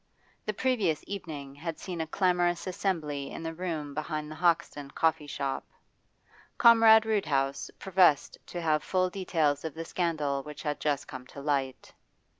The 0.47 0.53
previous 0.53 1.03
evening 1.05 1.53
had 1.53 1.77
seen 1.77 2.01
a 2.01 2.07
clamorous 2.07 2.65
assembly 2.65 3.29
in 3.29 3.43
the 3.43 3.53
room 3.53 3.93
behind 3.93 4.31
the 4.31 4.35
Hoxton 4.35 4.89
coffee 4.89 5.27
shop. 5.27 5.63
Comrade 6.57 7.05
Roodhouse 7.05 7.69
professed 7.77 8.35
to 8.47 8.59
have 8.61 8.81
full 8.83 9.11
details 9.11 9.63
of 9.63 9.75
the 9.75 9.85
scandal 9.85 10.41
which 10.41 10.63
had 10.63 10.79
just 10.79 11.07
come 11.07 11.27
to 11.27 11.39
light. 11.41 11.93